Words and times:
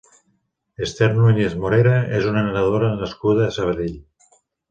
Esther 0.85 1.09
Núñez 1.17 1.57
Morera 1.65 1.93
és 2.21 2.25
una 2.31 2.43
nedadora 2.47 2.91
nascuda 3.05 3.47
a 3.49 3.53
Sabadell. 3.59 3.95